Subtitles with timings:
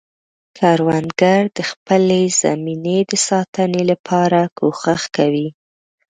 [0.57, 5.47] کروندګر د خپلې زمینې د ساتنې لپاره کوښښ کوي